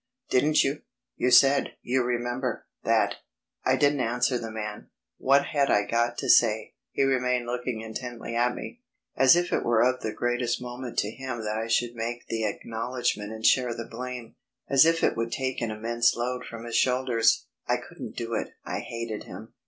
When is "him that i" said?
11.11-11.67